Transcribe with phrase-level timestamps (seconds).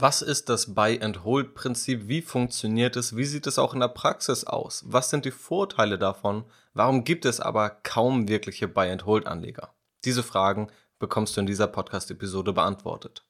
[0.00, 2.06] Was ist das Buy-and-Hold-Prinzip?
[2.06, 3.16] Wie funktioniert es?
[3.16, 4.84] Wie sieht es auch in der Praxis aus?
[4.86, 6.44] Was sind die Vorteile davon?
[6.72, 9.74] Warum gibt es aber kaum wirkliche Buy-and-Hold-Anleger?
[10.04, 10.68] Diese Fragen
[11.00, 13.24] bekommst du in dieser Podcast-Episode beantwortet.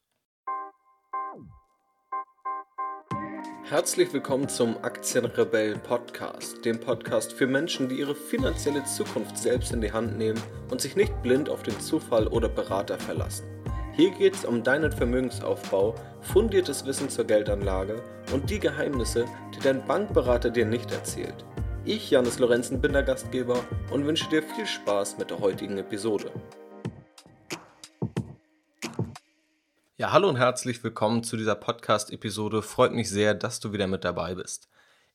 [3.64, 9.80] Herzlich willkommen zum Aktienrebellen Podcast, dem Podcast für Menschen, die ihre finanzielle Zukunft selbst in
[9.80, 10.40] die Hand nehmen
[10.70, 13.57] und sich nicht blind auf den Zufall oder Berater verlassen.
[13.98, 18.00] Hier geht es um deinen Vermögensaufbau, fundiertes Wissen zur Geldanlage
[18.32, 21.44] und die Geheimnisse, die dein Bankberater dir nicht erzählt.
[21.84, 23.58] Ich, Janis Lorenzen, bin der Gastgeber
[23.90, 26.30] und wünsche dir viel Spaß mit der heutigen Episode.
[29.96, 32.62] Ja, hallo und herzlich willkommen zu dieser Podcast-Episode.
[32.62, 34.68] Freut mich sehr, dass du wieder mit dabei bist.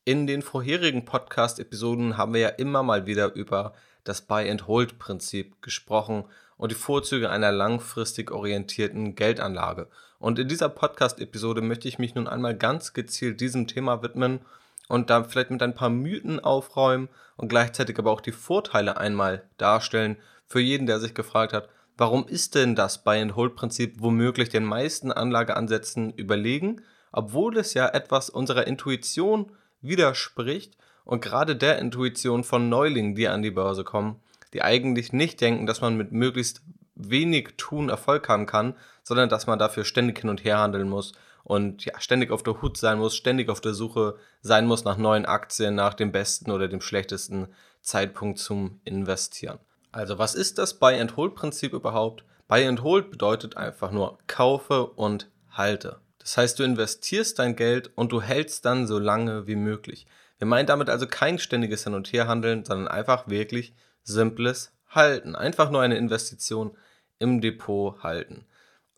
[0.04, 6.26] In den vorherigen Podcast-Episoden haben wir ja immer mal wieder über das Buy-and-Hold-Prinzip gesprochen
[6.58, 9.88] und die Vorzüge einer langfristig orientierten Geldanlage.
[10.20, 14.40] Und in dieser Podcast-Episode möchte ich mich nun einmal ganz gezielt diesem Thema widmen
[14.88, 19.44] und da vielleicht mit ein paar Mythen aufräumen und gleichzeitig aber auch die Vorteile einmal
[19.58, 25.12] darstellen für jeden, der sich gefragt hat, warum ist denn das Buy-and-Hold-Prinzip womöglich den meisten
[25.12, 33.16] Anlageansätzen überlegen, obwohl es ja etwas unserer Intuition widerspricht und gerade der Intuition von Neulingen,
[33.16, 34.22] die an die Börse kommen,
[34.54, 36.62] die eigentlich nicht denken, dass man mit möglichst
[36.96, 41.14] wenig Tun Erfolg haben kann, sondern dass man dafür ständig hin und her handeln muss
[41.44, 44.98] und ja, ständig auf der Hut sein muss, ständig auf der Suche sein muss nach
[44.98, 47.48] neuen Aktien, nach dem besten oder dem schlechtesten
[47.82, 49.60] Zeitpunkt zum Investieren.
[49.92, 52.24] Also, was ist das Buy-and-Hold-Prinzip überhaupt?
[52.48, 56.00] Buy-and-Hold bedeutet einfach nur kaufe und halte.
[56.20, 60.08] Das heißt, du investierst dein Geld und du hältst dann so lange wie möglich.
[60.44, 65.38] Wir meinen damit also kein ständiges Hin- und Herhandeln, sondern einfach wirklich simples Halten.
[65.38, 66.76] Einfach nur eine Investition
[67.18, 68.44] im Depot halten.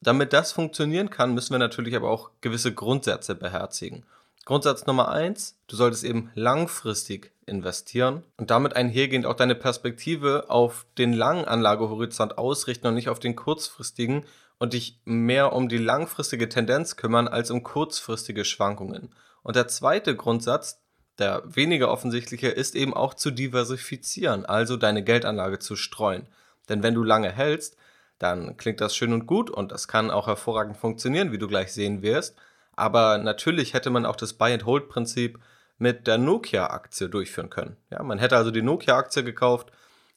[0.01, 4.07] Damit das funktionieren kann, müssen wir natürlich aber auch gewisse Grundsätze beherzigen.
[4.45, 10.87] Grundsatz Nummer eins: du solltest eben langfristig investieren und damit einhergehend auch deine Perspektive auf
[10.97, 14.25] den langen Anlagehorizont ausrichten und nicht auf den kurzfristigen
[14.57, 19.13] und dich mehr um die langfristige Tendenz kümmern als um kurzfristige Schwankungen.
[19.43, 20.81] Und der zweite Grundsatz,
[21.19, 26.27] der weniger offensichtliche ist eben auch zu diversifizieren, also deine Geldanlage zu streuen.
[26.69, 27.77] Denn wenn du lange hältst,
[28.19, 31.73] dann klingt das schön und gut und das kann auch hervorragend funktionieren, wie du gleich
[31.73, 32.35] sehen wirst.
[32.75, 35.39] Aber natürlich hätte man auch das Buy-and-Hold-Prinzip
[35.77, 37.77] mit der Nokia-Aktie durchführen können.
[37.89, 39.71] Ja, man hätte also die Nokia-Aktie gekauft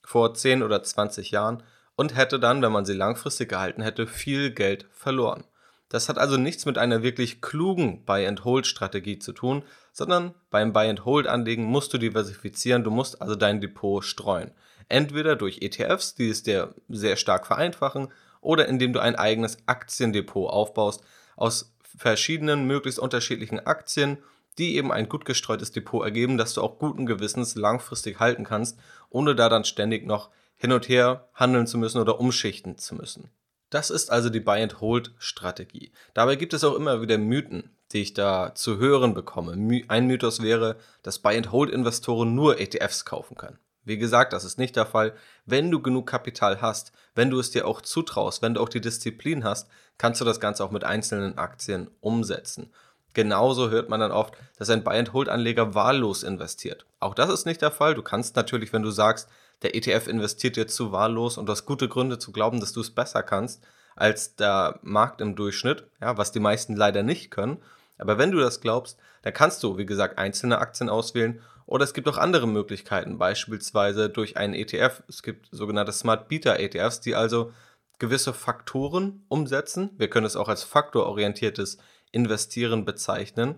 [0.05, 1.63] vor 10 oder 20 Jahren
[1.97, 5.45] und hätte dann, wenn man sie langfristig gehalten hätte, viel Geld verloren.
[5.89, 9.63] Das hat also nichts mit einer wirklich klugen Buy-and-Hold-Strategie zu tun,
[9.93, 14.51] sondern beim Buy-and-Hold-Anlegen musst du diversifizieren, du musst also dein Depot streuen.
[14.89, 18.09] Entweder durch ETFs, die es dir sehr stark vereinfachen,
[18.41, 21.03] oder indem du ein eigenes Aktiendepot aufbaust
[21.37, 24.19] aus verschiedenen, möglichst unterschiedlichen Aktien,
[24.59, 28.79] die eben ein gut gestreutes Depot ergeben, das du auch guten Gewissens langfristig halten kannst,
[29.09, 33.31] ohne da dann ständig noch hin und her handeln zu müssen oder umschichten zu müssen.
[33.71, 35.93] Das ist also die Buy-and-Hold-Strategie.
[36.15, 39.53] Dabei gibt es auch immer wieder Mythen, die ich da zu hören bekomme.
[39.89, 43.59] Ein Mythos wäre, dass Buy-and-Hold-Investoren nur ETFs kaufen können.
[43.85, 45.15] Wie gesagt, das ist nicht der Fall.
[45.47, 48.83] Wenn du genug Kapital hast, wenn du es dir auch zutraust, wenn du auch die
[48.83, 52.71] Disziplin hast, kannst du das Ganze auch mit einzelnen Aktien umsetzen.
[53.15, 56.85] Genauso hört man dann oft, dass ein Buy-and-Hold-Anleger wahllos investiert.
[57.01, 57.95] Auch das ist nicht der Fall.
[57.95, 59.29] Du kannst natürlich, wenn du sagst,
[59.63, 62.81] der ETF investiert dir zu wahllos und du hast gute Gründe zu glauben, dass du
[62.81, 63.63] es besser kannst
[63.97, 67.59] als der Markt im Durchschnitt, ja, was die meisten leider nicht können.
[67.99, 71.93] Aber wenn du das glaubst, dann kannst du, wie gesagt, einzelne Aktien auswählen oder es
[71.93, 75.03] gibt auch andere Möglichkeiten, beispielsweise durch einen ETF.
[75.09, 77.53] Es gibt sogenannte Smart Beta ETFs, die also
[77.99, 79.91] gewisse Faktoren umsetzen.
[79.99, 81.79] Wir können es auch als faktororientiertes
[82.11, 83.57] Investieren bezeichnen.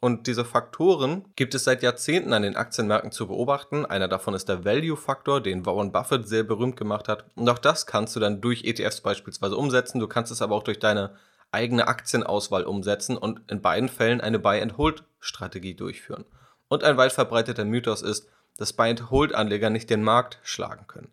[0.00, 3.84] Und diese Faktoren gibt es seit Jahrzehnten an den Aktienmärkten zu beobachten.
[3.84, 7.26] Einer davon ist der Value-Faktor, den Warren Buffett sehr berühmt gemacht hat.
[7.34, 10.00] Und auch das kannst du dann durch ETFs beispielsweise umsetzen.
[10.00, 11.16] Du kannst es aber auch durch deine
[11.52, 16.24] eigene Aktienauswahl umsetzen und in beiden Fällen eine Buy-and-Hold-Strategie durchführen.
[16.68, 18.26] Und ein weit verbreiteter Mythos ist,
[18.56, 21.08] dass Buy-and-Hold-Anleger nicht den Markt schlagen können.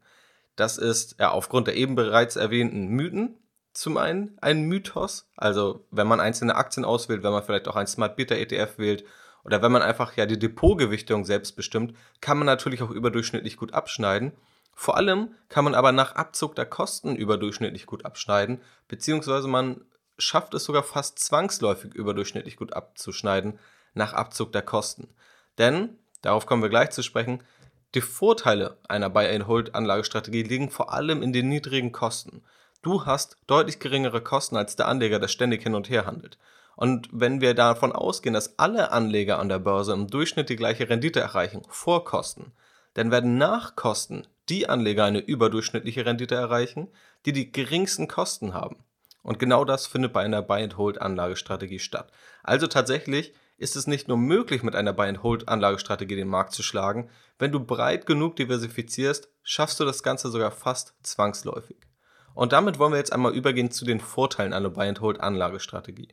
[0.56, 3.36] Das ist ja aufgrund der eben bereits erwähnten Mythen
[3.77, 7.85] zum einen ein Mythos, also wenn man einzelne Aktien auswählt, wenn man vielleicht auch ein
[7.85, 9.06] Smart Beta ETF wählt
[9.44, 13.75] oder wenn man einfach ja die Depotgewichtung selbst bestimmt, kann man natürlich auch überdurchschnittlich gut
[13.75, 14.31] abschneiden.
[14.74, 19.81] Vor allem kann man aber nach Abzug der Kosten überdurchschnittlich gut abschneiden, beziehungsweise man
[20.18, 23.59] schafft es sogar fast zwangsläufig überdurchschnittlich gut abzuschneiden
[23.94, 25.07] nach Abzug der Kosten.
[25.59, 27.44] Denn, darauf kommen wir gleich zu sprechen,
[27.94, 32.41] die Vorteile einer Buy-and-Hold-Anlagestrategie liegen vor allem in den niedrigen Kosten.
[32.81, 36.38] Du hast deutlich geringere Kosten als der Anleger, der ständig hin und her handelt.
[36.75, 40.88] Und wenn wir davon ausgehen, dass alle Anleger an der Börse im Durchschnitt die gleiche
[40.88, 42.51] Rendite erreichen, vor Kosten,
[42.94, 46.88] dann werden nach Kosten die Anleger eine überdurchschnittliche Rendite erreichen,
[47.25, 48.83] die die geringsten Kosten haben.
[49.23, 52.12] Und genau das findet bei einer Buy-and-Hold-Anlagestrategie statt.
[52.44, 57.09] Also tatsächlich ist es nicht nur möglich, mit einer Buy-and-Hold-Anlagestrategie den Markt zu schlagen,
[57.39, 61.87] wenn du breit genug diversifizierst, schaffst du das Ganze sogar fast zwangsläufig.
[62.38, 66.10] Und damit wollen wir jetzt einmal übergehen zu den Vorteilen einer Buy-and-Hold-Anlagestrategie.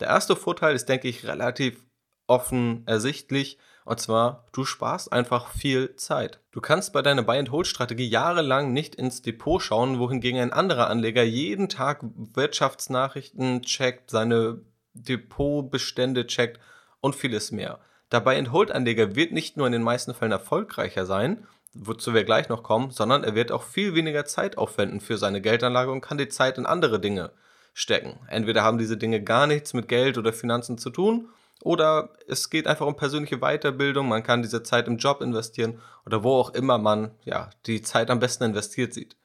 [0.00, 1.84] Der erste Vorteil ist, denke ich, relativ
[2.26, 3.58] offen ersichtlich.
[3.84, 6.40] Und zwar, du sparst einfach viel Zeit.
[6.52, 11.68] Du kannst bei deiner Buy-and-Hold-Strategie jahrelang nicht ins Depot schauen, wohingegen ein anderer Anleger jeden
[11.68, 14.62] Tag Wirtschaftsnachrichten checkt, seine
[14.94, 16.60] Depotbestände checkt
[17.00, 17.78] und vieles mehr.
[18.10, 22.62] Der Buy-and-Hold-Anleger wird nicht nur in den meisten Fällen erfolgreicher sein, wozu wir gleich noch
[22.62, 26.28] kommen, sondern er wird auch viel weniger Zeit aufwenden für seine Geldanlage und kann die
[26.28, 27.32] Zeit in andere Dinge
[27.74, 28.18] stecken.
[28.28, 31.28] Entweder haben diese Dinge gar nichts mit Geld oder Finanzen zu tun
[31.62, 36.22] oder es geht einfach um persönliche Weiterbildung, man kann diese Zeit im Job investieren oder
[36.22, 39.16] wo auch immer man ja, die Zeit am besten investiert sieht.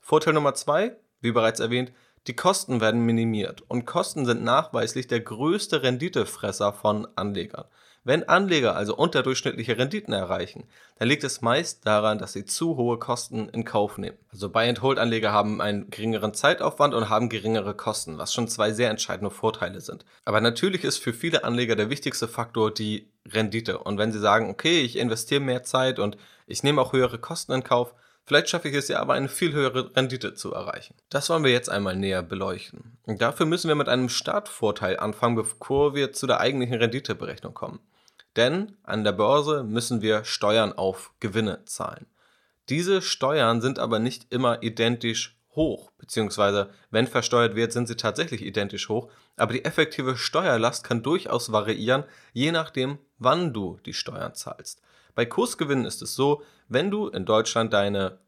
[0.00, 1.92] Vorteil Nummer zwei, wie bereits erwähnt,
[2.26, 7.64] die Kosten werden minimiert und Kosten sind nachweislich der größte Renditefresser von Anlegern.
[8.04, 10.64] Wenn Anleger also unterdurchschnittliche Renditen erreichen,
[10.98, 14.16] dann liegt es meist daran, dass sie zu hohe Kosten in Kauf nehmen.
[14.32, 19.30] Also Buy-and-Hold-Anleger haben einen geringeren Zeitaufwand und haben geringere Kosten, was schon zwei sehr entscheidende
[19.30, 20.04] Vorteile sind.
[20.24, 23.78] Aber natürlich ist für viele Anleger der wichtigste Faktor die Rendite.
[23.78, 26.16] Und wenn sie sagen, okay, ich investiere mehr Zeit und
[26.46, 27.94] ich nehme auch höhere Kosten in Kauf,
[28.28, 30.94] Vielleicht schaffe ich es ja aber eine viel höhere Rendite zu erreichen.
[31.08, 32.98] Das wollen wir jetzt einmal näher beleuchten.
[33.06, 37.80] Und dafür müssen wir mit einem Startvorteil anfangen, bevor wir zu der eigentlichen Renditeberechnung kommen.
[38.36, 42.04] Denn an der Börse müssen wir Steuern auf Gewinne zahlen.
[42.68, 48.42] Diese Steuern sind aber nicht immer identisch hoch, beziehungsweise wenn versteuert wird, sind sie tatsächlich
[48.42, 52.04] identisch hoch, aber die effektive Steuerlast kann durchaus variieren,
[52.34, 54.82] je nachdem, wann du die Steuern zahlst.
[55.14, 58.18] Bei Kursgewinnen ist es so, wenn du in Deutschland deine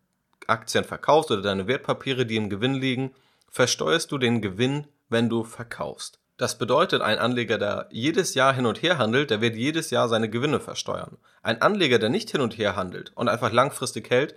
[0.46, 3.12] Aktien verkaufst oder deine Wertpapiere, die im Gewinn liegen,
[3.50, 6.20] versteuerst du den Gewinn, wenn du verkaufst.
[6.36, 10.08] Das bedeutet, ein Anleger, der jedes Jahr hin und her handelt, der wird jedes Jahr
[10.08, 11.18] seine Gewinne versteuern.
[11.42, 14.34] Ein Anleger, der nicht hin und her handelt und einfach langfristig hält,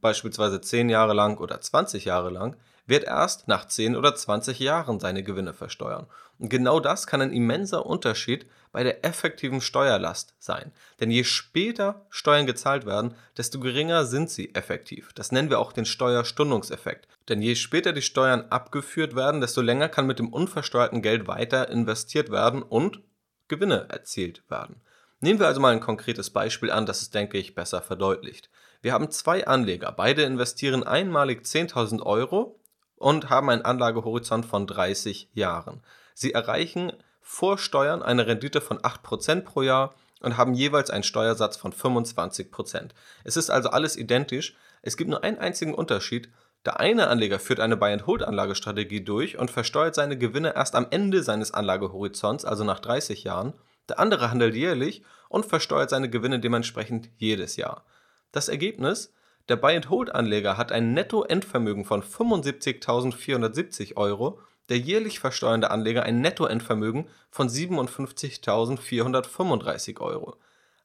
[0.00, 2.56] beispielsweise 10 Jahre lang oder 20 Jahre lang,
[2.86, 6.06] wird erst nach 10 oder 20 Jahren seine Gewinne versteuern.
[6.38, 10.70] Und genau das kann ein immenser Unterschied bei der effektiven Steuerlast sein.
[11.00, 15.12] Denn je später Steuern gezahlt werden, desto geringer sind sie effektiv.
[15.14, 17.08] Das nennen wir auch den Steuerstundungseffekt.
[17.28, 21.68] Denn je später die Steuern abgeführt werden, desto länger kann mit dem unversteuerten Geld weiter
[21.70, 23.00] investiert werden und
[23.48, 24.82] Gewinne erzielt werden.
[25.20, 28.50] Nehmen wir also mal ein konkretes Beispiel an, das es, denke ich, besser verdeutlicht.
[28.86, 32.60] Wir haben zwei Anleger, beide investieren einmalig 10.000 Euro
[32.94, 35.82] und haben einen Anlagehorizont von 30 Jahren.
[36.14, 41.56] Sie erreichen vor Steuern eine Rendite von 8% pro Jahr und haben jeweils einen Steuersatz
[41.56, 42.90] von 25%.
[43.24, 44.54] Es ist also alles identisch.
[44.82, 46.30] Es gibt nur einen einzigen Unterschied.
[46.64, 51.52] Der eine Anleger führt eine Buy-and-Hold-Anlagestrategie durch und versteuert seine Gewinne erst am Ende seines
[51.52, 53.54] Anlagehorizonts, also nach 30 Jahren.
[53.88, 57.84] Der andere handelt jährlich und versteuert seine Gewinne dementsprechend jedes Jahr.
[58.32, 59.12] Das Ergebnis,
[59.48, 67.48] der Buy-and-Hold-Anleger hat ein Nettoendvermögen von 75.470 Euro, der jährlich versteuernde Anleger ein Nettoendvermögen von
[67.48, 70.36] 57.435 Euro.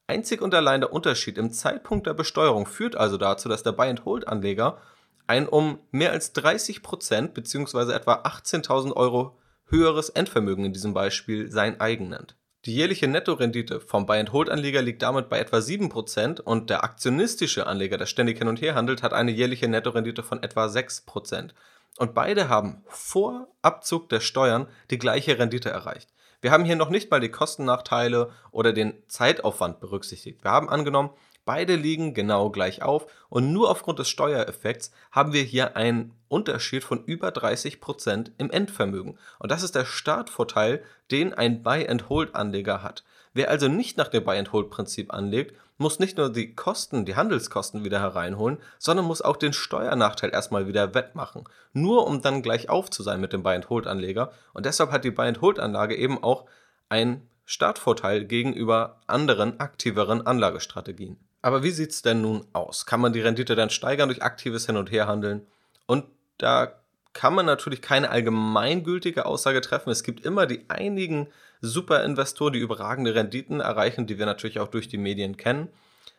[0.08, 4.77] Einzig und allein der Unterschied im Zeitpunkt der Besteuerung führt also dazu, dass der Buy-and-Hold-Anleger
[5.25, 7.94] ein um mehr als 30% bzw.
[7.94, 12.36] etwa 18.000 Euro höheres Endvermögen in diesem Beispiel sein eigen nennt.
[12.65, 18.06] Die jährliche Nettorendite vom Buy-and-Hold-Anleger liegt damit bei etwa 7% und der aktionistische Anleger, der
[18.06, 21.50] ständig hin und her handelt, hat eine jährliche Nettorendite von etwa 6%.
[21.98, 26.10] Und beide haben vor Abzug der Steuern die gleiche Rendite erreicht.
[26.41, 30.44] Wir haben hier noch nicht mal die Kostennachteile oder den Zeitaufwand berücksichtigt.
[30.44, 31.10] Wir haben angenommen,
[31.44, 36.84] Beide liegen genau gleich auf und nur aufgrund des Steuereffekts haben wir hier einen Unterschied
[36.84, 39.18] von über 30% im Endvermögen.
[39.40, 43.04] Und das ist der Startvorteil, den ein Buy-and-Hold-Anleger hat.
[43.34, 48.00] Wer also nicht nach dem Buy-and-Hold-Prinzip anlegt, muss nicht nur die Kosten, die Handelskosten wieder
[48.00, 51.46] hereinholen, sondern muss auch den Steuernachteil erstmal wieder wettmachen.
[51.74, 54.32] Nur um dann gleich auf zu sein mit dem Buy-and-Hold-Anleger.
[54.54, 56.46] Und deshalb hat die Buy-and-Hold-Anlage eben auch
[56.90, 61.18] ein Startvorteil gegenüber anderen aktiveren Anlagestrategien.
[61.42, 62.86] Aber wie sieht es denn nun aus?
[62.86, 65.48] Kann man die Rendite dann steigern durch aktives Hin- und Herhandeln?
[65.88, 66.06] Und
[66.38, 66.74] da
[67.14, 69.90] kann man natürlich keine allgemeingültige Aussage treffen.
[69.90, 71.28] Es gibt immer die einigen
[71.62, 75.70] Superinvestoren, die überragende Renditen erreichen, die wir natürlich auch durch die Medien kennen.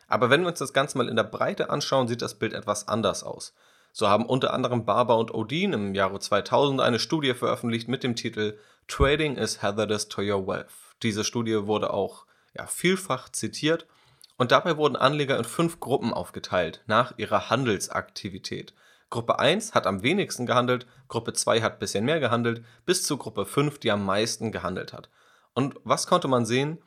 [0.07, 2.87] Aber wenn wir uns das Ganze mal in der Breite anschauen, sieht das Bild etwas
[2.87, 3.53] anders aus.
[3.91, 8.15] So haben unter anderem Barber und Odin im Jahre 2000 eine Studie veröffentlicht mit dem
[8.15, 10.67] Titel Trading is hazardous to your wealth.
[11.03, 12.25] Diese Studie wurde auch
[12.55, 13.87] ja, vielfach zitiert
[14.37, 18.73] und dabei wurden Anleger in fünf Gruppen aufgeteilt nach ihrer Handelsaktivität.
[19.09, 23.17] Gruppe 1 hat am wenigsten gehandelt, Gruppe 2 hat ein bisschen mehr gehandelt, bis zu
[23.17, 25.09] Gruppe 5, die am meisten gehandelt hat.
[25.53, 26.79] Und was konnte man sehen?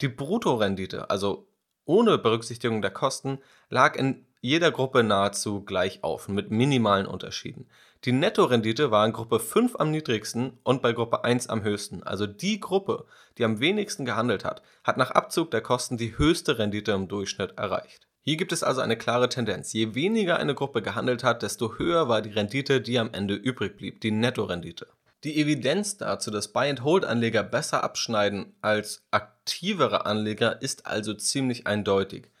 [0.00, 1.48] Die Bruttorendite, also
[1.84, 7.68] ohne Berücksichtigung der Kosten, lag in jeder Gruppe nahezu gleich auf, mit minimalen Unterschieden.
[8.04, 12.02] Die Nettorendite war in Gruppe 5 am niedrigsten und bei Gruppe 1 am höchsten.
[12.02, 13.04] Also die Gruppe,
[13.38, 17.56] die am wenigsten gehandelt hat, hat nach Abzug der Kosten die höchste Rendite im Durchschnitt
[17.56, 18.08] erreicht.
[18.20, 19.72] Hier gibt es also eine klare Tendenz.
[19.72, 23.76] Je weniger eine Gruppe gehandelt hat, desto höher war die Rendite, die am Ende übrig
[23.76, 24.88] blieb, die Nettorendite.
[25.22, 32.31] Die Evidenz dazu, dass Buy-and-Hold-Anleger besser abschneiden als aktivere Anleger, ist also ziemlich eindeutig.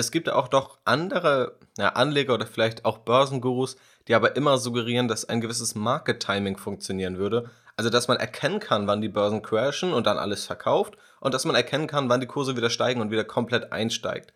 [0.00, 3.76] Es gibt auch doch andere ja, Anleger oder vielleicht auch Börsengurus,
[4.08, 7.50] die aber immer suggerieren, dass ein gewisses Market-Timing funktionieren würde.
[7.76, 11.44] Also, dass man erkennen kann, wann die Börsen crashen und dann alles verkauft und dass
[11.44, 14.32] man erkennen kann, wann die Kurse wieder steigen und wieder komplett einsteigt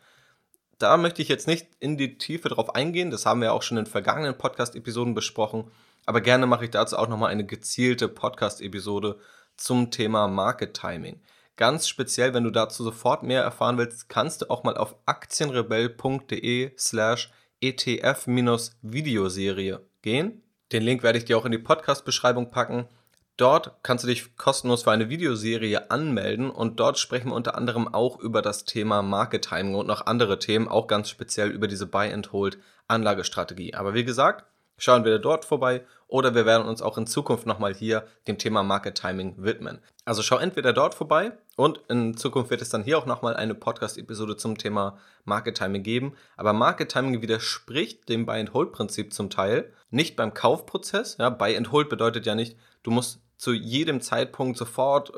[0.78, 3.78] da möchte ich jetzt nicht in die Tiefe drauf eingehen, das haben wir auch schon
[3.78, 5.70] in vergangenen Podcast-Episoden besprochen,
[6.06, 9.18] aber gerne mache ich dazu auch nochmal eine gezielte Podcast-Episode
[9.56, 11.20] zum Thema Market Timing.
[11.56, 16.72] Ganz speziell, wenn du dazu sofort mehr erfahren willst, kannst du auch mal auf aktienrebell.de
[16.76, 17.30] slash
[17.60, 20.42] ETF-Videoserie gehen.
[20.72, 22.88] Den Link werde ich dir auch in die Podcast-Beschreibung packen.
[23.36, 27.92] Dort kannst du dich kostenlos für eine Videoserie anmelden und dort sprechen wir unter anderem
[27.92, 31.86] auch über das Thema Market Timing und noch andere Themen, auch ganz speziell über diese
[31.86, 33.74] Buy and Hold Anlagestrategie.
[33.74, 34.44] Aber wie gesagt,
[34.76, 38.62] schauen wir dort vorbei oder wir werden uns auch in Zukunft nochmal hier dem Thema
[38.62, 39.80] Market Timing widmen.
[40.04, 43.54] Also schau entweder dort vorbei und in Zukunft wird es dann hier auch nochmal eine
[43.54, 46.14] Podcast-Episode zum Thema Market Timing geben.
[46.36, 49.72] Aber Market Timing widerspricht dem Buy and Hold Prinzip zum Teil.
[49.90, 51.16] Nicht beim Kaufprozess.
[51.18, 55.12] Ja, Buy and Hold bedeutet ja nicht, du musst zu jedem Zeitpunkt sofort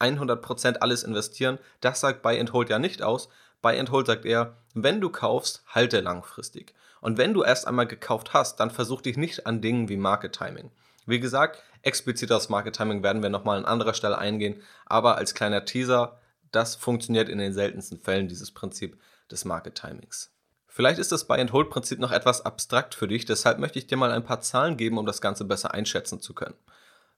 [0.00, 1.58] 100% alles investieren.
[1.80, 3.28] Das sagt Buy and Hold ja nicht aus.
[3.62, 6.74] Buy and Hold sagt eher, wenn du kaufst, halte langfristig.
[7.04, 10.32] Und wenn du erst einmal gekauft hast, dann versuch dich nicht an Dingen wie Market
[10.38, 10.70] Timing.
[11.04, 15.34] Wie gesagt, explizit aufs Market Timing werden wir nochmal an anderer Stelle eingehen, aber als
[15.34, 16.18] kleiner Teaser,
[16.50, 18.98] das funktioniert in den seltensten Fällen, dieses Prinzip
[19.30, 20.32] des Market Timings.
[20.66, 24.24] Vielleicht ist das Buy-and-Hold-Prinzip noch etwas abstrakt für dich, deshalb möchte ich dir mal ein
[24.24, 26.56] paar Zahlen geben, um das Ganze besser einschätzen zu können.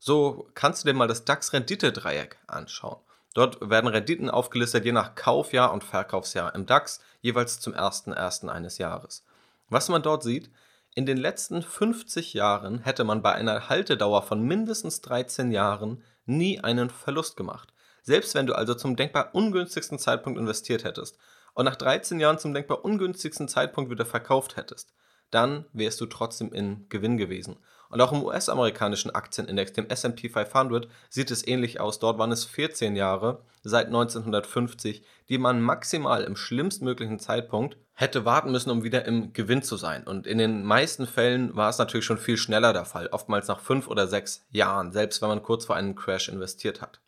[0.01, 2.99] So kannst du dir mal das DAX-Rendite-Dreieck anschauen.
[3.35, 8.49] Dort werden Renditen aufgelistet je nach Kaufjahr und Verkaufsjahr im DAX, jeweils zum 1.1.
[8.49, 9.23] eines Jahres.
[9.69, 10.51] Was man dort sieht,
[10.95, 16.61] in den letzten 50 Jahren hätte man bei einer Haltedauer von mindestens 13 Jahren nie
[16.61, 17.73] einen Verlust gemacht.
[18.03, 21.19] Selbst wenn du also zum denkbar ungünstigsten Zeitpunkt investiert hättest
[21.55, 24.95] und nach 13 Jahren zum denkbar ungünstigsten Zeitpunkt wieder verkauft hättest,
[25.31, 27.57] dann wärst du trotzdem in Gewinn gewesen.
[27.89, 31.99] Und auch im US-amerikanischen Aktienindex, dem SP 500, sieht es ähnlich aus.
[31.99, 38.53] Dort waren es 14 Jahre seit 1950, die man maximal im schlimmstmöglichen Zeitpunkt hätte warten
[38.53, 40.05] müssen, um wieder im Gewinn zu sein.
[40.05, 43.59] Und in den meisten Fällen war es natürlich schon viel schneller der Fall, oftmals nach
[43.59, 47.01] fünf oder sechs Jahren, selbst wenn man kurz vor einem Crash investiert hat.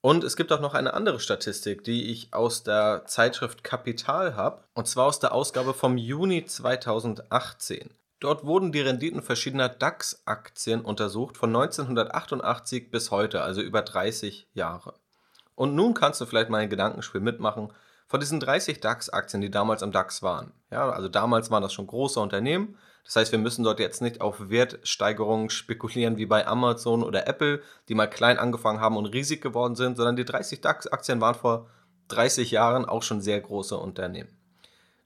[0.00, 4.64] Und es gibt auch noch eine andere Statistik, die ich aus der Zeitschrift Kapital habe,
[4.74, 7.90] und zwar aus der Ausgabe vom Juni 2018.
[8.18, 14.94] Dort wurden die Renditen verschiedener DAX-Aktien untersucht von 1988 bis heute, also über 30 Jahre.
[15.54, 17.72] Und nun kannst du vielleicht mal ein Gedankenspiel mitmachen
[18.06, 20.52] von diesen 30 DAX-Aktien, die damals am DAX waren.
[20.70, 22.76] Ja, also damals waren das schon große Unternehmen.
[23.04, 27.62] Das heißt, wir müssen dort jetzt nicht auf Wertsteigerungen spekulieren wie bei Amazon oder Apple,
[27.88, 31.68] die mal klein angefangen haben und riesig geworden sind, sondern die 30 DAX-Aktien waren vor
[32.08, 34.30] 30 Jahren auch schon sehr große Unternehmen.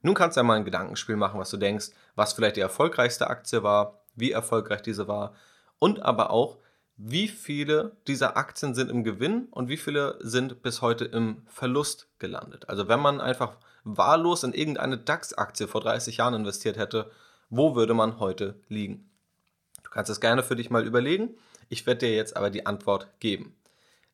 [0.02, 3.28] Nun kannst du ja mal ein Gedankenspiel machen, was du denkst, was vielleicht die erfolgreichste
[3.28, 5.34] Aktie war, wie erfolgreich diese war
[5.78, 6.58] und aber auch,
[6.98, 12.08] wie viele dieser Aktien sind im Gewinn und wie viele sind bis heute im Verlust
[12.18, 12.68] gelandet.
[12.68, 17.10] Also wenn man einfach wahllos in irgendeine DAX-Aktie vor 30 Jahren investiert hätte,
[17.50, 19.08] wo würde man heute liegen?
[19.84, 21.30] Du kannst es gerne für dich mal überlegen.
[21.68, 23.54] Ich werde dir jetzt aber die Antwort geben.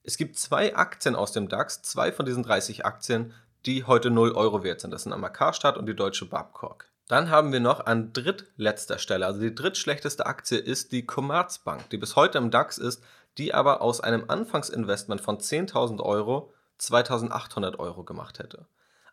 [0.03, 3.33] Es gibt zwei Aktien aus dem DAX, zwei von diesen 30 Aktien,
[3.64, 4.91] die heute 0 Euro wert sind.
[4.91, 6.87] Das sind einmal Karstadt und die Deutsche Babcock.
[7.07, 11.99] Dann haben wir noch an drittletzter Stelle, also die drittschlechteste Aktie ist die Commerzbank, die
[11.99, 13.03] bis heute im DAX ist,
[13.37, 18.67] die aber aus einem Anfangsinvestment von 10.000 Euro 2.800 Euro gemacht hätte.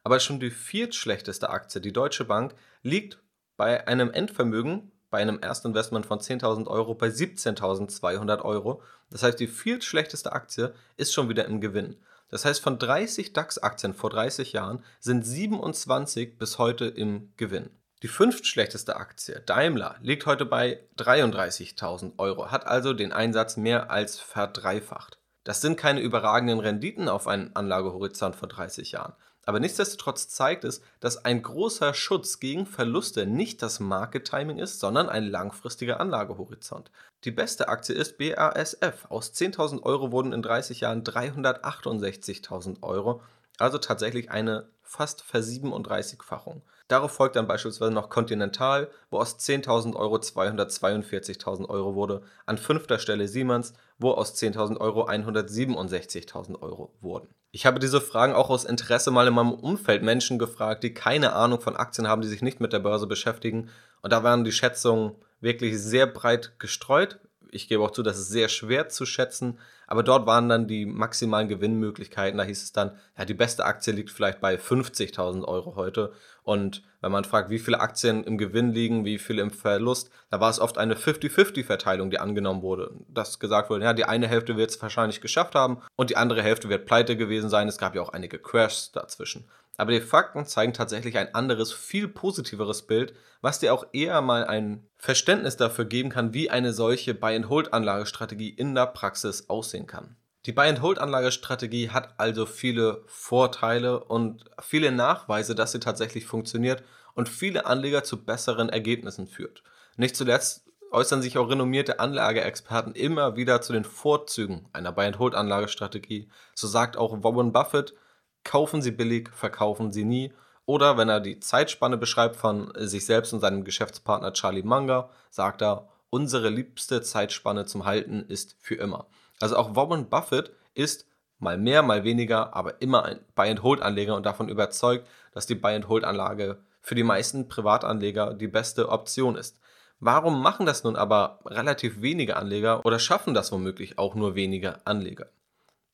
[0.04, 3.20] Aber schon die viertschlechteste Aktie, die Deutsche Bank, liegt
[3.58, 8.82] bei einem Endvermögen, bei einem Erstinvestment von 10.000 Euro bei 17.200 Euro.
[9.10, 11.98] Das heißt, die viertschlechteste Aktie ist schon wieder im Gewinn.
[12.30, 17.70] Das heißt, von 30 DAX-Aktien vor 30 Jahren sind 27 bis heute im Gewinn.
[18.04, 24.20] Die fünftschlechteste Aktie, Daimler, liegt heute bei 33.000 Euro, hat also den Einsatz mehr als
[24.20, 25.20] verdreifacht.
[25.44, 29.14] Das sind keine überragenden Renditen auf einen Anlagehorizont von 30 Jahren.
[29.46, 34.80] Aber nichtsdestotrotz zeigt es, dass ein großer Schutz gegen Verluste nicht das Market Timing ist,
[34.80, 36.90] sondern ein langfristiger Anlagehorizont.
[37.24, 39.06] Die beste Aktie ist BASF.
[39.10, 43.22] Aus 10.000 Euro wurden in 30 Jahren 368.000 Euro,
[43.60, 46.64] also tatsächlich eine fast Versiebenunddreißigfachung.
[46.90, 52.24] Darauf folgt dann beispielsweise noch Continental, wo aus 10.000 Euro 242.000 Euro wurde.
[52.46, 57.30] An fünfter Stelle Siemens, wo aus 10.000 Euro 167.000 Euro wurden.
[57.54, 61.34] Ich habe diese Fragen auch aus Interesse mal in meinem Umfeld Menschen gefragt, die keine
[61.34, 63.70] Ahnung von Aktien haben, die sich nicht mit der Börse beschäftigen.
[64.02, 67.20] Und da waren die Schätzungen wirklich sehr breit gestreut.
[67.52, 70.86] Ich gebe auch zu, das ist sehr schwer zu schätzen, aber dort waren dann die
[70.86, 72.38] maximalen Gewinnmöglichkeiten.
[72.38, 76.14] Da hieß es dann, ja, die beste Aktie liegt vielleicht bei 50.000 Euro heute.
[76.44, 80.40] Und wenn man fragt, wie viele Aktien im Gewinn liegen, wie viele im Verlust, da
[80.40, 82.92] war es oft eine 50-50-Verteilung, die angenommen wurde.
[83.10, 86.42] Dass gesagt wurde, ja, die eine Hälfte wird es wahrscheinlich geschafft haben und die andere
[86.42, 87.68] Hälfte wird pleite gewesen sein.
[87.68, 89.46] Es gab ja auch einige Crashs dazwischen.
[89.82, 94.46] Aber die Fakten zeigen tatsächlich ein anderes, viel positiveres Bild, was dir auch eher mal
[94.46, 100.18] ein Verständnis dafür geben kann, wie eine solche Buy-and-Hold-Anlagestrategie in der Praxis aussehen kann.
[100.46, 106.84] Die Buy-and-Hold-Anlagestrategie hat also viele Vorteile und viele Nachweise, dass sie tatsächlich funktioniert
[107.16, 109.64] und viele Anleger zu besseren Ergebnissen führt.
[109.98, 116.30] Nicht zuletzt äußern sich auch renommierte Anlageexperten immer wieder zu den Vorzügen einer Buy-and-Hold-Anlagestrategie.
[116.54, 117.96] So sagt auch Warren Buffett,
[118.44, 120.34] kaufen Sie billig, verkaufen Sie nie.
[120.66, 125.62] Oder wenn er die Zeitspanne beschreibt von sich selbst und seinem Geschäftspartner Charlie Munger, sagt
[125.62, 129.08] er, unsere liebste Zeitspanne zum Halten ist für immer.
[129.40, 131.08] Also auch Warren Buffett ist
[131.40, 136.96] mal mehr, mal weniger, aber immer ein Buy-and-Hold-Anleger und davon überzeugt, dass die Buy-and-Hold-Anlage für
[136.96, 139.60] die meisten Privatanleger die beste Option ist.
[140.00, 144.86] Warum machen das nun aber relativ wenige Anleger oder schaffen das womöglich auch nur wenige
[144.86, 145.28] Anleger?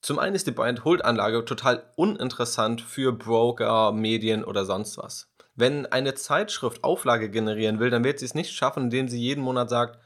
[0.07, 5.27] Zum einen ist die Buy-and-Hold-Anlage total uninteressant für Broker, Medien oder sonst was.
[5.53, 9.43] Wenn eine Zeitschrift Auflage generieren will, dann wird sie es nicht schaffen, indem sie jeden
[9.43, 9.99] Monat sagt,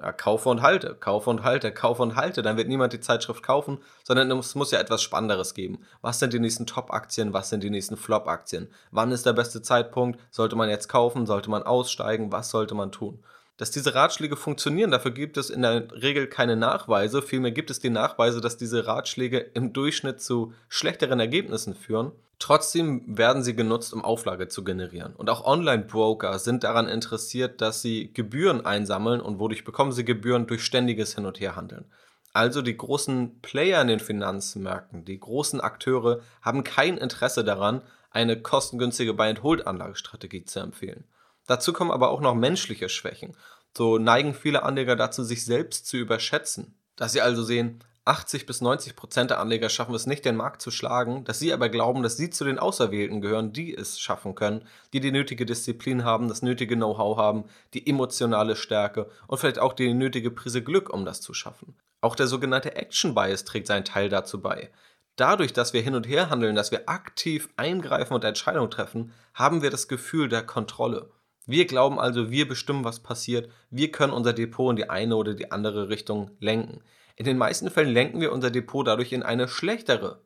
[0.00, 2.42] ja, kaufe und halte, kaufe und halte, kaufe und halte.
[2.42, 5.80] Dann wird niemand die Zeitschrift kaufen, sondern es muss ja etwas Spannenderes geben.
[6.02, 7.32] Was sind die nächsten Top-Aktien?
[7.32, 8.68] Was sind die nächsten Flop-Aktien?
[8.92, 10.20] Wann ist der beste Zeitpunkt?
[10.30, 11.26] Sollte man jetzt kaufen?
[11.26, 12.30] Sollte man aussteigen?
[12.30, 13.24] Was sollte man tun?
[13.58, 14.92] Dass diese Ratschläge funktionieren.
[14.92, 17.20] Dafür gibt es in der Regel keine Nachweise.
[17.20, 22.12] Vielmehr gibt es die Nachweise, dass diese Ratschläge im Durchschnitt zu schlechteren Ergebnissen führen.
[22.38, 25.14] Trotzdem werden sie genutzt, um Auflage zu generieren.
[25.16, 30.46] Und auch Online-Broker sind daran interessiert, dass sie Gebühren einsammeln und wodurch bekommen sie Gebühren
[30.46, 31.86] durch ständiges Hin- und Herhandeln.
[32.32, 38.40] Also die großen Player in den Finanzmärkten, die großen Akteure haben kein Interesse daran, eine
[38.40, 41.04] kostengünstige Buy-and-Hold-Anlagestrategie zu empfehlen.
[41.48, 43.34] Dazu kommen aber auch noch menschliche Schwächen.
[43.76, 46.78] So neigen viele Anleger dazu, sich selbst zu überschätzen.
[46.94, 50.60] Dass sie also sehen, 80 bis 90 Prozent der Anleger schaffen es nicht, den Markt
[50.60, 54.34] zu schlagen, dass sie aber glauben, dass sie zu den Auserwählten gehören, die es schaffen
[54.34, 59.58] können, die die nötige Disziplin haben, das nötige Know-how haben, die emotionale Stärke und vielleicht
[59.58, 61.74] auch die nötige Prise Glück, um das zu schaffen.
[62.00, 64.70] Auch der sogenannte Action Bias trägt seinen Teil dazu bei.
[65.16, 69.62] Dadurch, dass wir hin und her handeln, dass wir aktiv eingreifen und Entscheidungen treffen, haben
[69.62, 71.10] wir das Gefühl der Kontrolle.
[71.48, 73.50] Wir glauben also, wir bestimmen, was passiert.
[73.70, 76.82] Wir können unser Depot in die eine oder die andere Richtung lenken.
[77.16, 80.20] In den meisten Fällen lenken wir unser Depot dadurch in eine schlechtere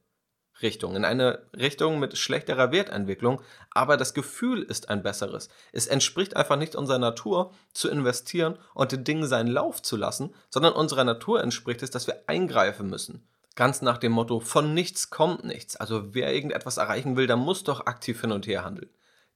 [0.63, 5.49] Richtung, in eine Richtung mit schlechterer Wertentwicklung, aber das Gefühl ist ein besseres.
[5.71, 10.35] Es entspricht einfach nicht unserer Natur zu investieren und den Dingen seinen Lauf zu lassen,
[10.51, 13.29] sondern unserer Natur entspricht es, dass wir eingreifen müssen.
[13.55, 15.77] Ganz nach dem Motto, von nichts kommt nichts.
[15.77, 18.91] Also wer irgendetwas erreichen will, der muss doch aktiv hin und her handeln.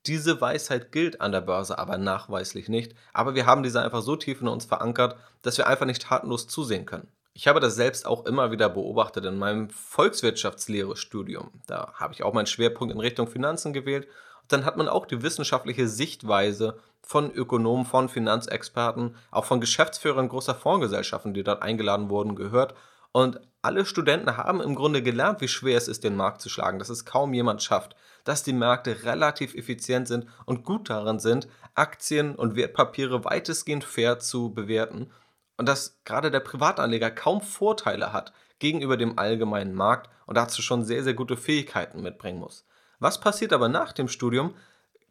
[0.06, 4.14] Diese Weisheit gilt an der Börse aber nachweislich nicht, aber wir haben diese einfach so
[4.14, 7.08] tief in uns verankert, dass wir einfach nicht tatenlos zusehen können.
[7.32, 11.50] Ich habe das selbst auch immer wieder beobachtet in meinem Volkswirtschaftslehre-Studium.
[11.66, 14.06] Da habe ich auch meinen Schwerpunkt in Richtung Finanzen gewählt.
[14.42, 20.28] Und dann hat man auch die wissenschaftliche Sichtweise von Ökonomen, von Finanzexperten, auch von Geschäftsführern
[20.28, 22.74] großer Fondsgesellschaften, die dort eingeladen wurden, gehört.
[23.12, 26.78] Und alle Studenten haben im Grunde gelernt, wie schwer es ist, den Markt zu schlagen,
[26.78, 31.48] dass es kaum jemand schafft, dass die Märkte relativ effizient sind und gut darin sind,
[31.74, 35.10] Aktien und Wertpapiere weitestgehend fair zu bewerten
[35.56, 40.84] und dass gerade der Privatanleger kaum Vorteile hat gegenüber dem allgemeinen Markt und dazu schon
[40.84, 42.66] sehr, sehr gute Fähigkeiten mitbringen muss.
[42.98, 44.54] Was passiert aber nach dem Studium?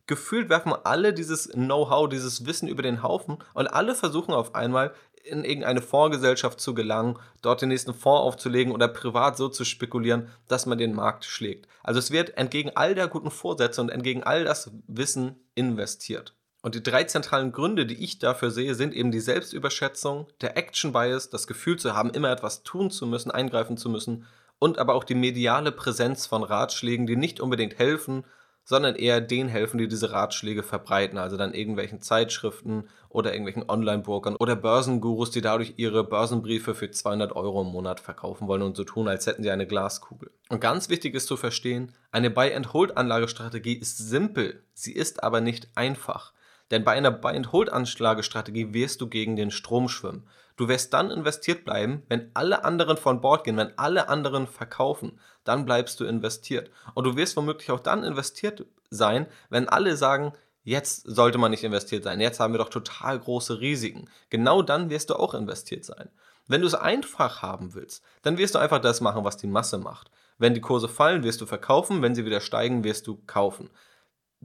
[0.07, 4.93] Gefühlt werfen alle dieses Know-how, dieses Wissen über den Haufen und alle versuchen auf einmal
[5.25, 10.29] in irgendeine Fondsgesellschaft zu gelangen, dort den nächsten Fonds aufzulegen oder privat so zu spekulieren,
[10.47, 11.67] dass man den Markt schlägt.
[11.83, 16.35] Also es wird entgegen all der guten Vorsätze und entgegen all das Wissen investiert.
[16.61, 20.93] Und die drei zentralen Gründe, die ich dafür sehe, sind eben die Selbstüberschätzung, der Action
[20.93, 24.25] Bias, das Gefühl zu haben, immer etwas tun zu müssen, eingreifen zu müssen
[24.57, 28.23] und aber auch die mediale Präsenz von Ratschlägen, die nicht unbedingt helfen,
[28.65, 34.35] sondern eher denen helfen, die diese Ratschläge verbreiten, also dann irgendwelchen Zeitschriften oder irgendwelchen Online-Brokern
[34.35, 38.83] oder Börsengurus, die dadurch ihre Börsenbriefe für 200 Euro im Monat verkaufen wollen und so
[38.83, 40.31] tun, als hätten sie eine Glaskugel.
[40.49, 46.33] Und ganz wichtig ist zu verstehen, eine Buy-and-Hold-Anlagestrategie ist simpel, sie ist aber nicht einfach.
[46.71, 50.27] Denn bei einer Buy-and-Hold-Anlagestrategie wirst du gegen den Strom schwimmen.
[50.57, 55.19] Du wirst dann investiert bleiben, wenn alle anderen von Bord gehen, wenn alle anderen verkaufen.
[55.43, 56.71] Dann bleibst du investiert.
[56.93, 61.63] Und du wirst womöglich auch dann investiert sein, wenn alle sagen, jetzt sollte man nicht
[61.63, 62.21] investiert sein.
[62.21, 64.09] Jetzt haben wir doch total große Risiken.
[64.29, 66.09] Genau dann wirst du auch investiert sein.
[66.47, 69.77] Wenn du es einfach haben willst, dann wirst du einfach das machen, was die Masse
[69.77, 70.09] macht.
[70.37, 72.01] Wenn die Kurse fallen, wirst du verkaufen.
[72.01, 73.69] Wenn sie wieder steigen, wirst du kaufen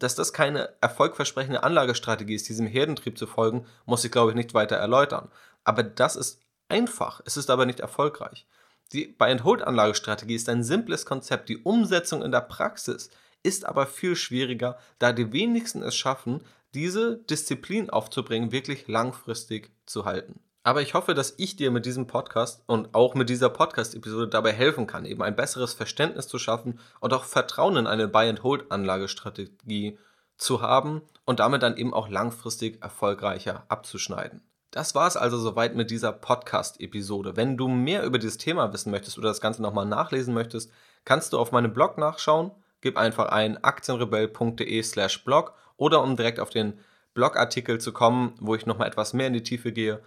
[0.00, 4.54] dass das keine erfolgversprechende Anlagestrategie ist, diesem Herdentrieb zu folgen, muss ich glaube ich nicht
[4.54, 5.28] weiter erläutern.
[5.64, 8.46] Aber das ist einfach, es ist aber nicht erfolgreich.
[8.92, 11.48] Die Buy-and-Hold-Anlagestrategie ist ein simples Konzept.
[11.48, 13.10] Die Umsetzung in der Praxis
[13.42, 16.42] ist aber viel schwieriger, da die wenigsten es schaffen,
[16.74, 20.40] diese Disziplin aufzubringen, wirklich langfristig zu halten.
[20.62, 24.52] Aber ich hoffe, dass ich dir mit diesem Podcast und auch mit dieser Podcast-Episode dabei
[24.52, 29.98] helfen kann, eben ein besseres Verständnis zu schaffen und auch Vertrauen in eine Buy-and-Hold-Anlagestrategie
[30.36, 34.42] zu haben und damit dann eben auch langfristig erfolgreicher abzuschneiden.
[34.70, 37.36] Das war es also soweit mit dieser Podcast-Episode.
[37.36, 40.70] Wenn du mehr über dieses Thema wissen möchtest oder das Ganze nochmal nachlesen möchtest,
[41.04, 42.52] kannst du auf meinem Blog nachschauen.
[42.80, 46.78] Gib einfach ein aktienrebell.de slash blog oder um direkt auf den
[47.14, 50.00] Blogartikel zu kommen, wo ich nochmal etwas mehr in die Tiefe gehe,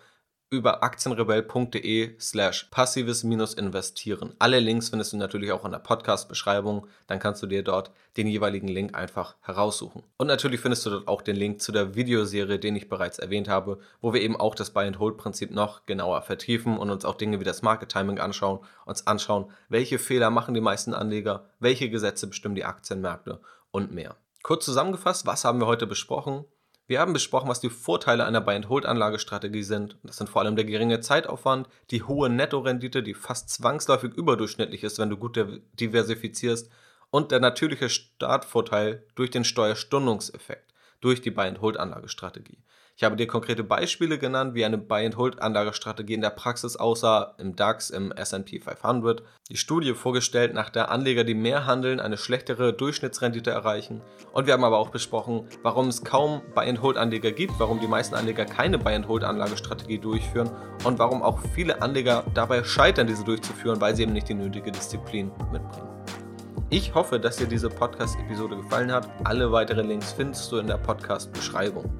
[0.53, 4.35] über aktienrebell.de slash passives-investieren.
[4.37, 6.87] Alle Links findest du natürlich auch in der Podcast-Beschreibung.
[7.07, 10.03] Dann kannst du dir dort den jeweiligen Link einfach heraussuchen.
[10.17, 13.49] Und natürlich findest du dort auch den Link zu der Videoserie, den ich bereits erwähnt
[13.49, 17.45] habe, wo wir eben auch das Buy-and-Hold-Prinzip noch genauer vertiefen und uns auch Dinge wie
[17.45, 22.65] das Market-Timing anschauen, uns anschauen, welche Fehler machen die meisten Anleger, welche Gesetze bestimmen die
[22.65, 24.15] Aktienmärkte und mehr.
[24.43, 26.45] Kurz zusammengefasst, was haben wir heute besprochen?
[26.85, 29.97] Wir haben besprochen, was die Vorteile einer Buy-and-Hold-Anlagestrategie sind.
[30.03, 34.99] Das sind vor allem der geringe Zeitaufwand, die hohe Nettorendite, die fast zwangsläufig überdurchschnittlich ist,
[34.99, 35.39] wenn du gut
[35.79, 36.69] diversifizierst,
[37.09, 42.57] und der natürliche Startvorteil durch den Steuerstundungseffekt, durch die Buy-and-Hold-Anlagestrategie.
[42.95, 47.89] Ich habe dir konkrete Beispiele genannt, wie eine Buy-and-Hold-Anlagestrategie in der Praxis aussah, im DAX,
[47.89, 49.23] im S&P 500.
[49.49, 54.01] Die Studie vorgestellt, nach der Anleger, die mehr handeln, eine schlechtere Durchschnittsrendite erreichen.
[54.31, 58.45] Und wir haben aber auch besprochen, warum es kaum Buy-and-Hold-Anleger gibt, warum die meisten Anleger
[58.45, 60.51] keine Buy-and-Hold-Anlagestrategie durchführen
[60.83, 64.71] und warum auch viele Anleger dabei scheitern, diese durchzuführen, weil sie eben nicht die nötige
[64.71, 65.89] Disziplin mitbringen.
[66.69, 69.09] Ich hoffe, dass dir diese Podcast-Episode gefallen hat.
[69.23, 71.91] Alle weiteren Links findest du in der Podcast-Beschreibung.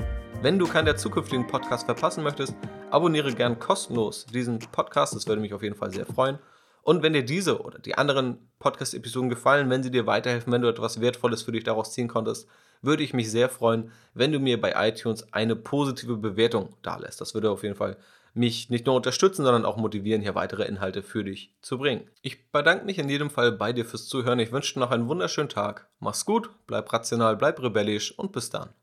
[0.43, 2.53] Wenn du keinen der zukünftigen Podcasts verpassen möchtest,
[2.91, 5.15] abonniere gern kostenlos diesen Podcast.
[5.15, 6.37] Das würde mich auf jeden Fall sehr freuen.
[6.81, 10.67] Und wenn dir diese oder die anderen Podcast-Episoden gefallen, wenn sie dir weiterhelfen, wenn du
[10.67, 12.49] etwas Wertvolles für dich daraus ziehen konntest,
[12.81, 17.21] würde ich mich sehr freuen, wenn du mir bei iTunes eine positive Bewertung dalässt.
[17.21, 17.95] Das würde auf jeden Fall
[18.33, 22.09] mich nicht nur unterstützen, sondern auch motivieren, hier weitere Inhalte für dich zu bringen.
[22.21, 24.39] Ich bedanke mich in jedem Fall bei dir fürs Zuhören.
[24.39, 25.87] Ich wünsche dir noch einen wunderschönen Tag.
[25.99, 28.73] Mach's gut, bleib rational, bleib rebellisch und bis dann.